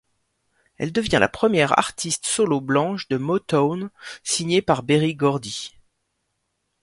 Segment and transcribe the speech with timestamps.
[0.77, 3.91] Elle devient la première artiste solo blanche de Motown,
[4.23, 5.75] signée par Berry Gordy.